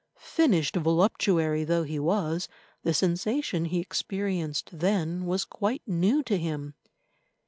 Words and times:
Finished 0.17 0.75
voluptuary 0.77 1.63
though 1.63 1.83
he 1.83 1.99
was, 1.99 2.47
the 2.81 2.91
sensation 2.91 3.65
he 3.65 3.79
experienced 3.79 4.71
then 4.73 5.27
was 5.27 5.45
quite 5.45 5.83
new 5.85 6.23
to 6.23 6.39
him. 6.39 6.73